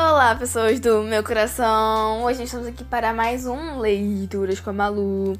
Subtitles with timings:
[0.00, 2.22] Olá, pessoas do meu coração!
[2.22, 5.36] Hoje estamos aqui para mais um Leituras com a Malu.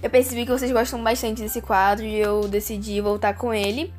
[0.00, 3.92] Eu percebi que vocês gostam bastante desse quadro e eu decidi voltar com ele.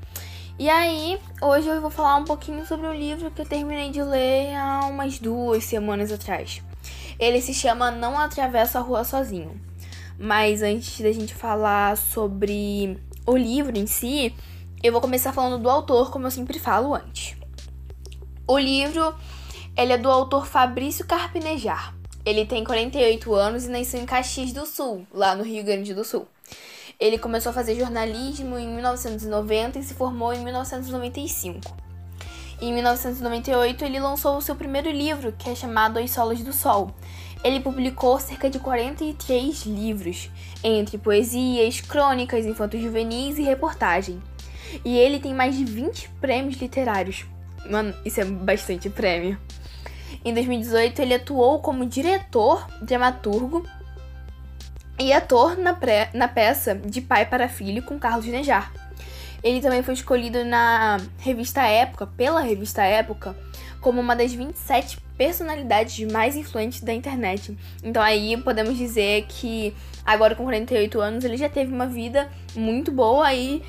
[0.57, 4.01] E aí, hoje eu vou falar um pouquinho sobre um livro que eu terminei de
[4.01, 6.63] ler há umas duas semanas atrás.
[7.19, 9.59] Ele se chama Não Atravessa a Rua Sozinho.
[10.17, 14.33] Mas antes da gente falar sobre o livro em si,
[14.81, 17.35] eu vou começar falando do autor, como eu sempre falo antes.
[18.47, 19.13] O livro
[19.77, 21.93] ele é do autor Fabrício Carpinejar.
[22.25, 26.03] Ele tem 48 anos e nasceu em Caxias do Sul, lá no Rio Grande do
[26.03, 26.27] Sul.
[26.99, 31.61] Ele começou a fazer jornalismo em 1990 e se formou em 1995.
[32.59, 36.91] Em 1998, ele lançou o seu primeiro livro, que é chamado As Solas do Sol.
[37.43, 40.31] Ele publicou cerca de 43 livros,
[40.63, 44.19] entre poesias, crônicas, infantos juvenis e reportagem.
[44.83, 47.25] E ele tem mais de 20 prêmios literários.
[47.69, 49.37] Mano, isso é bastante prêmio.
[50.23, 53.65] Em 2018, ele atuou como diretor, dramaturgo
[54.99, 58.71] e ator na, pré, na peça De Pai para Filho com Carlos Nejar.
[59.43, 63.35] Ele também foi escolhido na revista Época, pela revista Época,
[63.79, 67.57] como uma das 27 personalidades mais influentes da internet.
[67.83, 69.73] Então aí podemos dizer que
[70.05, 73.61] agora com 48 anos ele já teve uma vida muito boa e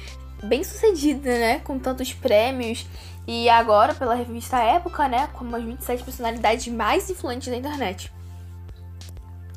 [0.43, 1.61] bem sucedida, né?
[1.61, 2.87] Com tantos prêmios
[3.31, 8.11] e agora, pela revista Época, né, como as 27 personalidades mais influentes da internet.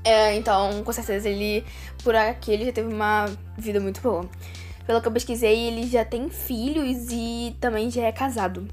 [0.03, 1.63] É, então, com certeza, ele,
[2.03, 4.29] por aqui, ele já teve uma vida muito boa.
[4.85, 8.67] Pelo que eu pesquisei, ele já tem filhos e também já é casado.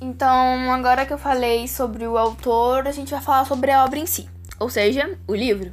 [0.00, 3.98] Então, agora que eu falei sobre o autor, a gente vai falar sobre a obra
[3.98, 4.26] em si,
[4.58, 5.70] ou seja, o livro.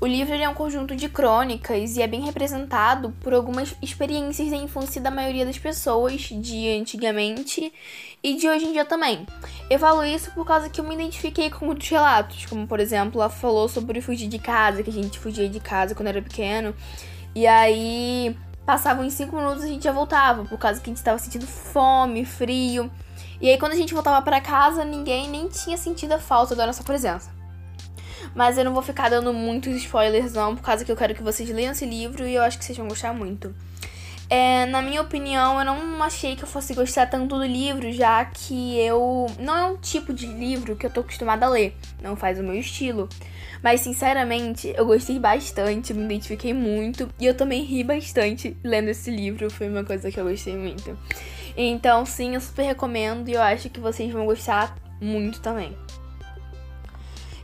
[0.00, 4.56] O livro é um conjunto de crônicas e é bem representado por algumas experiências da
[4.56, 7.72] infância da maioria das pessoas de antigamente
[8.22, 9.26] e de hoje em dia também.
[9.68, 13.20] Eu falo isso por causa que eu me identifiquei com muitos relatos, como por exemplo,
[13.20, 16.72] ela falou sobre fugir de casa, que a gente fugia de casa quando era pequeno,
[17.34, 20.98] e aí passavam em cinco minutos a gente já voltava, por causa que a gente
[20.98, 22.88] estava sentindo fome, frio.
[23.40, 26.64] E aí quando a gente voltava para casa, ninguém nem tinha sentido a falta da
[26.64, 27.37] nossa presença.
[28.38, 31.24] Mas eu não vou ficar dando muitos spoilers, não, por causa que eu quero que
[31.24, 33.52] vocês leiam esse livro e eu acho que vocês vão gostar muito.
[34.30, 38.24] É, na minha opinião, eu não achei que eu fosse gostar tanto do livro, já
[38.26, 39.26] que eu.
[39.40, 42.44] Não é um tipo de livro que eu tô acostumada a ler, não faz o
[42.44, 43.08] meu estilo.
[43.60, 49.10] Mas, sinceramente, eu gostei bastante, me identifiquei muito e eu também ri bastante lendo esse
[49.10, 50.96] livro, foi uma coisa que eu gostei muito.
[51.56, 55.76] Então, sim, eu super recomendo e eu acho que vocês vão gostar muito também.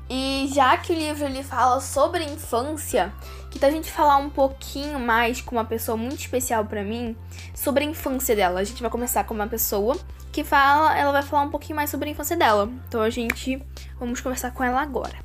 [0.08, 3.12] E já que o livro ele fala sobre infância,
[3.50, 7.16] que tal a gente falar um pouquinho mais com uma pessoa muito especial para mim
[7.54, 8.60] sobre a infância dela.
[8.60, 9.96] A gente vai começar com uma pessoa
[10.30, 12.70] que fala, ela vai falar um pouquinho mais sobre a infância dela.
[12.88, 13.62] Então a gente
[13.98, 15.24] vamos conversar com ela agora.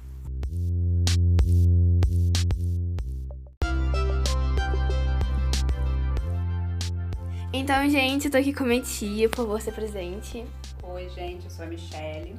[7.52, 10.46] Então, gente, eu tô aqui com a minha tia, por favor, ser presente.
[10.84, 12.36] Oi, gente, eu sou a Michelle.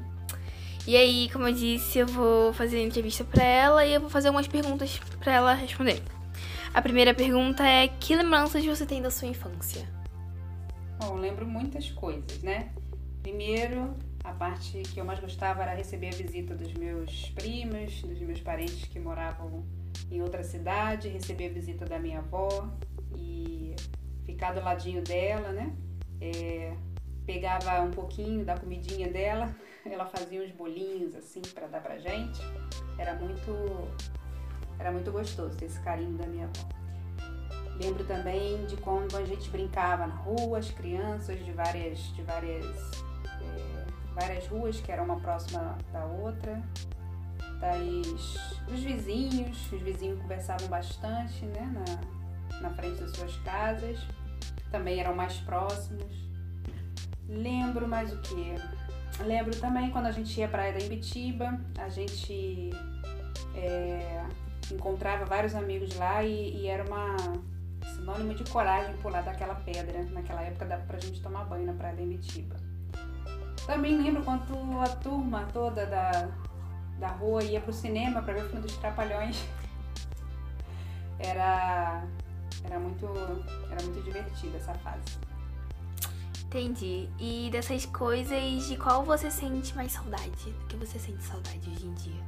[0.86, 4.10] E aí, como eu disse, eu vou fazer a entrevista para ela e eu vou
[4.10, 6.02] fazer algumas perguntas para ela responder.
[6.72, 9.86] A primeira pergunta é: que lembranças você tem da sua infância?
[10.98, 12.70] Bom, lembro muitas coisas, né?
[13.22, 18.18] Primeiro, a parte que eu mais gostava era receber a visita dos meus primos, dos
[18.20, 19.64] meus parentes que moravam
[20.10, 22.68] em outra cidade, receber a visita da minha avó
[23.16, 23.74] e
[24.24, 25.72] ficar do ladinho dela, né?
[26.20, 26.72] É,
[27.30, 29.54] pegava um pouquinho da comidinha dela,
[29.86, 32.40] ela fazia uns bolinhos assim para dar pra gente.
[32.98, 33.52] Era muito
[34.80, 36.68] era muito gostoso esse carinho da minha avó.
[37.80, 42.90] Lembro também de quando a gente brincava na rua, as crianças de várias de várias
[43.40, 46.60] é, várias ruas que eram uma próxima da outra.
[47.60, 54.00] Das, dos vizinhos, os vizinhos conversavam bastante, né, na, na frente das suas casas.
[54.70, 56.29] Também eram mais próximos.
[57.30, 58.54] Lembro mais o que?
[59.24, 62.70] Lembro também quando a gente ia pra praia da Ibitiba, a gente
[63.54, 64.24] é,
[64.72, 67.16] encontrava vários amigos lá e, e, era uma
[67.94, 70.02] sinônimo de coragem pular daquela pedra.
[70.10, 72.56] Naquela época dava pra gente tomar banho na praia da Ibitiba.
[73.64, 76.28] Também lembro quando a turma toda da,
[76.98, 79.44] da rua ia pro cinema para ver o filme dos Trapalhões.
[81.22, 82.02] Era,
[82.64, 83.06] era, muito,
[83.70, 85.18] era muito divertida essa fase.
[86.50, 87.08] Entendi.
[87.16, 90.50] E dessas coisas, de qual você sente mais saudade?
[90.50, 92.24] Do que você sente saudade hoje em dia?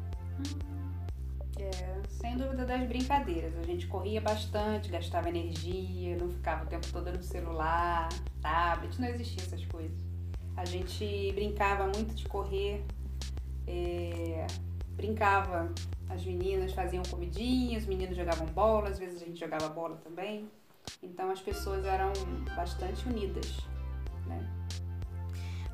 [1.58, 3.52] É, sem dúvida das brincadeiras.
[3.58, 8.08] A gente corria bastante, gastava energia, não ficava o tempo todo no celular,
[8.40, 9.98] tablet, não existia essas coisas.
[10.56, 12.84] A gente brincava muito de correr
[13.66, 14.46] é,
[14.90, 15.72] brincava,
[16.08, 20.48] as meninas faziam comidinha, os meninos jogavam bola, às vezes a gente jogava bola também.
[21.02, 22.12] Então as pessoas eram
[22.54, 23.58] bastante unidas,
[24.26, 24.48] né?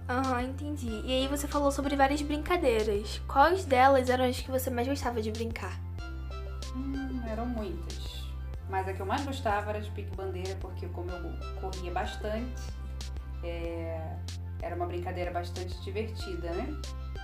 [0.08, 1.02] Aham, uhum, entendi.
[1.04, 3.20] E aí você falou sobre várias brincadeiras.
[3.28, 5.78] Quais delas eram as que você mais gostava de brincar?
[6.74, 8.26] Hum, eram muitas.
[8.70, 12.62] Mas a que eu mais gostava era de pique-bandeira, porque como eu corria bastante,
[13.42, 14.16] é...
[14.62, 16.74] era uma brincadeira bastante divertida, né?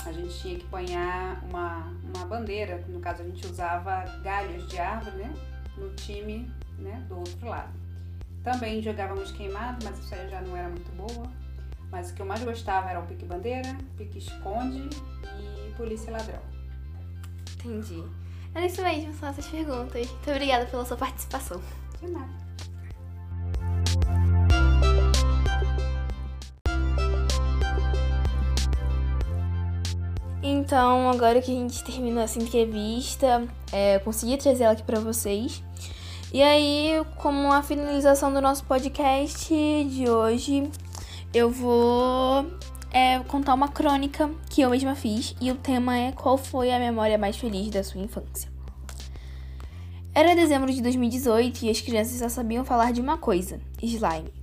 [0.04, 4.78] A gente tinha que apanhar uma, uma bandeira, no caso a gente usava galhos de
[4.78, 5.32] árvore, né?
[5.76, 7.83] No time né, do outro lado.
[8.44, 11.26] Também jogávamos queimado, mas isso aí já não era muito boa.
[11.91, 14.91] Mas o que eu mais gostava era o pique-bandeira, pique-esconde
[15.67, 16.41] e polícia ladrão.
[17.55, 18.05] Entendi.
[18.55, 20.06] Era isso mesmo, são essas perguntas.
[20.06, 21.61] Muito obrigada pela sua participação.
[22.00, 22.44] De nada.
[30.43, 35.00] Então, agora que a gente terminou essa entrevista, é, eu consegui trazer ela aqui para
[35.00, 35.62] vocês.
[36.34, 40.69] E aí, como a finalização do nosso podcast de hoje,
[41.32, 42.44] eu vou
[42.90, 46.78] é, contar uma crônica que eu mesma fiz e o tema é Qual foi a
[46.81, 48.50] memória mais feliz da sua infância?
[50.12, 54.34] Era dezembro de 2018 e as crianças só sabiam falar de uma coisa: slime.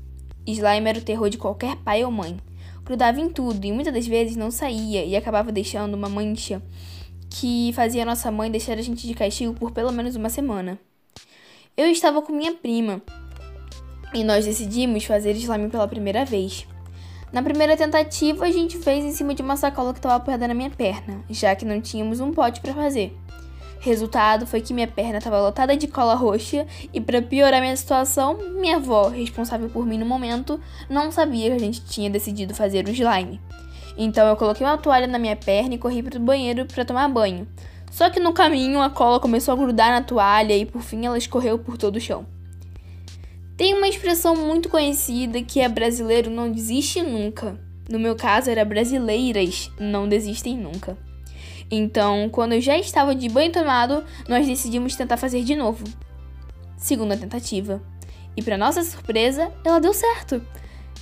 [0.48, 2.38] Slime era o terror de qualquer pai ou mãe.
[2.86, 6.64] Grudava em tudo e muitas das vezes não saía e acabava deixando uma mancha
[7.30, 10.80] que fazia nossa mãe deixar a gente de castigo por pelo menos uma semana.
[11.78, 13.02] Eu estava com minha prima
[14.14, 16.68] e nós decidimos fazer slime pela primeira vez.
[17.32, 20.54] Na primeira tentativa, a gente fez em cima de uma sacola que estava apoiada na
[20.54, 23.18] minha perna, já que não tínhamos um pote para fazer.
[23.80, 28.38] Resultado foi que minha perna estava lotada de cola roxa e, para piorar minha situação,
[28.60, 30.60] minha avó, responsável por mim no momento,
[30.90, 33.40] não sabia que a gente tinha decidido fazer o slime.
[33.98, 37.08] Então eu coloquei uma toalha na minha perna e corri para o banheiro para tomar
[37.08, 37.48] banho.
[37.92, 41.18] Só que no caminho a cola começou a grudar na toalha e por fim ela
[41.18, 42.26] escorreu por todo o chão.
[43.58, 47.60] Tem uma expressão muito conhecida que é brasileiro não desiste nunca.
[47.90, 50.98] No meu caso era brasileiras não desistem nunca.
[51.70, 55.84] Então, quando eu já estava de banho tomado, nós decidimos tentar fazer de novo.
[56.78, 57.82] Segunda tentativa.
[58.38, 60.42] E para nossa surpresa, ela deu certo.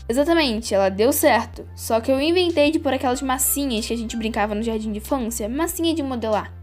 [0.08, 1.68] Exatamente, ela deu certo.
[1.76, 4.98] Só que eu inventei de pôr aquelas massinhas que a gente brincava no jardim de
[4.98, 6.59] infância, massinha de modelar.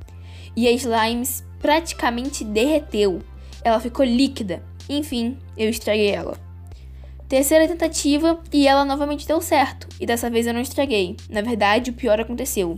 [0.56, 3.20] E a slimes praticamente derreteu.
[3.62, 4.62] Ela ficou líquida.
[4.88, 6.38] Enfim, eu estraguei ela.
[7.28, 9.88] Terceira tentativa e ela novamente deu certo.
[10.00, 11.16] E dessa vez eu não estraguei.
[11.28, 12.76] Na verdade, o pior aconteceu.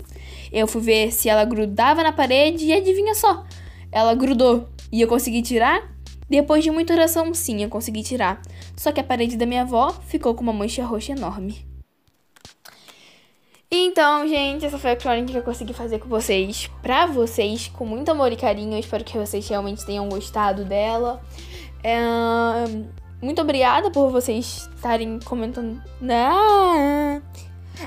[0.50, 3.44] Eu fui ver se ela grudava na parede e adivinha só,
[3.92, 4.68] ela grudou.
[4.90, 5.94] E eu consegui tirar?
[6.30, 8.40] Depois de muita oração, sim, eu consegui tirar.
[8.74, 11.66] Só que a parede da minha avó ficou com uma mancha roxa enorme.
[13.80, 17.86] Então, gente, essa foi a crônica que eu consegui fazer com vocês, pra vocês, com
[17.86, 18.72] muito amor e carinho.
[18.72, 21.22] Eu espero que vocês realmente tenham gostado dela.
[21.84, 21.98] É...
[23.22, 25.80] Muito obrigada por vocês estarem comentando.
[26.00, 27.22] Né?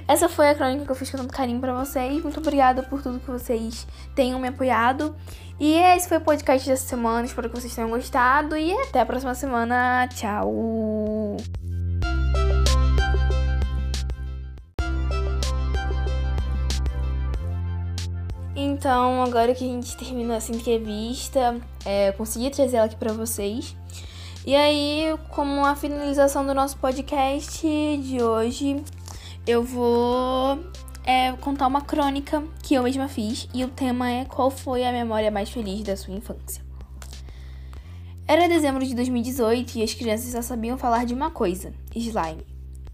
[0.08, 2.24] Essa foi a crônica que eu fiz com tanto carinho pra vocês.
[2.24, 3.86] Muito obrigada por tudo que vocês
[4.16, 5.16] tenham me apoiado.
[5.60, 7.26] E esse foi o podcast dessa semana.
[7.26, 8.58] Espero que vocês tenham gostado.
[8.58, 10.08] E até a próxima semana.
[10.08, 11.61] Tchau!
[18.82, 23.14] Então, agora que a gente terminou essa entrevista, é, eu consegui trazer ela aqui pra
[23.14, 23.76] vocês.
[24.44, 28.84] E aí, como a finalização do nosso podcast de hoje,
[29.46, 30.58] eu vou
[31.06, 34.92] é, contar uma crônica que eu mesma fiz e o tema é Qual foi a
[34.92, 36.64] memória mais feliz da sua infância?
[38.28, 42.48] Era dezembro de 2018 e as crianças só sabiam falar de uma coisa: slime.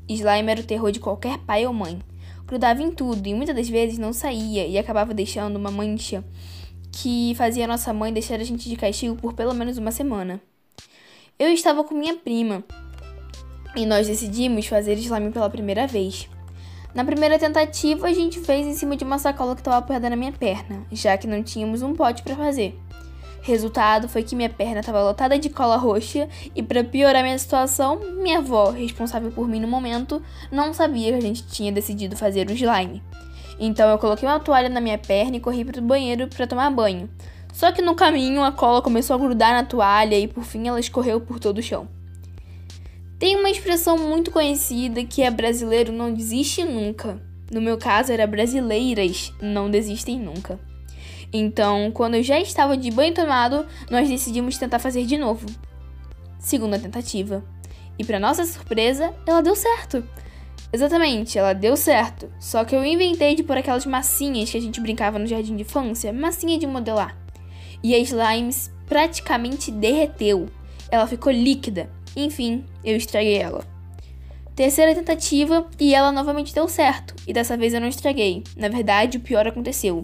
[0.10, 1.98] Slime era o terror de qualquer pai ou mãe.
[2.48, 6.24] Grudava em tudo e muitas das vezes não saía e acabava deixando uma mancha
[6.92, 10.42] que fazia nossa mãe deixar a gente de castigo por pelo menos uma semana.
[11.38, 12.64] Eu estava com minha prima
[13.76, 16.30] e nós decidimos fazer slime pela primeira vez.
[16.96, 20.16] Na primeira tentativa, a gente fez em cima de uma sacola que estava apoiada na
[20.16, 22.76] minha perna, já que não tínhamos um pote para fazer.
[23.48, 27.98] Resultado foi que minha perna estava lotada de cola roxa e, para piorar minha situação,
[28.22, 32.50] minha avó, responsável por mim no momento, não sabia que a gente tinha decidido fazer
[32.50, 33.02] o slime.
[33.58, 36.70] Então eu coloquei uma toalha na minha perna e corri para o banheiro para tomar
[36.72, 37.10] banho.
[37.54, 40.78] Só que no caminho a cola começou a grudar na toalha e por fim ela
[40.78, 41.88] escorreu por todo o chão.
[43.18, 47.18] Tem uma expressão muito conhecida que é brasileiro não desiste nunca.
[47.50, 50.60] No meu caso era brasileiras não desistem nunca.
[51.32, 55.46] Então, quando eu já estava de banho tomado, nós decidimos tentar fazer de novo.
[56.40, 57.44] Segunda tentativa.
[58.00, 60.04] E para nossa surpresa, ela deu certo.
[60.72, 62.32] Exatamente, ela deu certo.
[62.40, 65.64] Só que eu inventei de pôr aquelas massinhas que a gente brincava no jardim de
[65.64, 67.18] infância, massinha de modelar.
[67.84, 70.48] E a slimes praticamente derreteu.
[70.90, 71.90] Ela ficou líquida.
[72.16, 73.77] Enfim, eu estraguei ela.
[74.58, 77.14] Terceira tentativa e ela novamente deu certo.
[77.28, 78.44] E dessa vez eu não estraguei.
[78.56, 80.04] Na verdade, o pior aconteceu.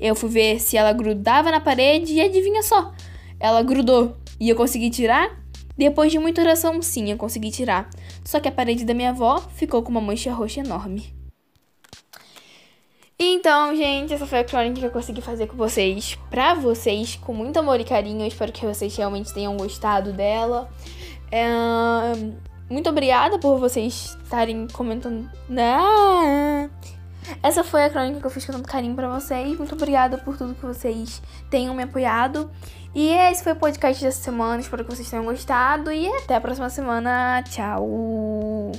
[0.00, 2.94] Eu fui ver se ela grudava na parede e adivinha só,
[3.38, 4.16] ela grudou.
[4.40, 5.38] E eu consegui tirar?
[5.76, 7.90] Depois de muita oração, sim, eu consegui tirar.
[8.24, 11.12] Só que a parede da minha avó ficou com uma mancha roxa enorme.
[13.18, 17.34] Então, gente, essa foi a crônica que eu consegui fazer com vocês, pra vocês, com
[17.34, 18.22] muito amor e carinho.
[18.22, 20.70] Eu espero que vocês realmente tenham gostado dela.
[21.30, 22.49] É...
[22.70, 25.28] Muito obrigada por vocês estarem comentando.
[25.48, 26.70] Né?
[27.42, 29.58] Essa foi a crônica que eu fiz com tanto carinho pra vocês.
[29.58, 32.50] Muito obrigada por tudo que vocês tenham me apoiado.
[32.94, 34.60] E esse foi o podcast dessa semana.
[34.60, 35.92] Espero que vocês tenham gostado.
[35.92, 37.42] E até a próxima semana.
[37.42, 38.72] Tchau!